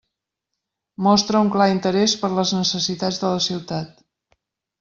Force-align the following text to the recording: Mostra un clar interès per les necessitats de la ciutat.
Mostra 1.07 1.43
un 1.45 1.51
clar 1.57 1.69
interès 1.73 2.17
per 2.23 2.31
les 2.39 2.57
necessitats 2.61 3.23
de 3.25 3.33
la 3.37 3.47
ciutat. 3.49 4.05